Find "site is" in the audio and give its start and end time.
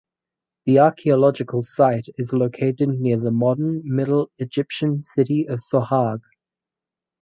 1.61-2.33